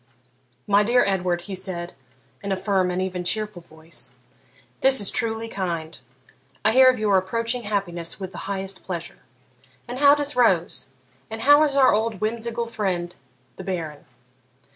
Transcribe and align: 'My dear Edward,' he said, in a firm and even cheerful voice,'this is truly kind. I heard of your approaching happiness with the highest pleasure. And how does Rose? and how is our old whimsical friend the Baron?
'My 0.65 0.81
dear 0.81 1.05
Edward,' 1.05 1.41
he 1.41 1.53
said, 1.53 1.93
in 2.41 2.51
a 2.51 2.57
firm 2.57 2.89
and 2.89 2.99
even 2.99 3.23
cheerful 3.23 3.61
voice,'this 3.61 4.99
is 4.99 5.11
truly 5.11 5.47
kind. 5.47 5.99
I 6.65 6.73
heard 6.73 6.89
of 6.91 6.97
your 6.97 7.17
approaching 7.19 7.65
happiness 7.65 8.19
with 8.19 8.31
the 8.31 8.49
highest 8.49 8.83
pleasure. 8.83 9.19
And 9.87 9.99
how 9.99 10.15
does 10.15 10.35
Rose? 10.35 10.87
and 11.29 11.41
how 11.41 11.61
is 11.65 11.75
our 11.75 11.93
old 11.93 12.19
whimsical 12.19 12.65
friend 12.65 13.15
the 13.57 13.63
Baron? 13.63 14.05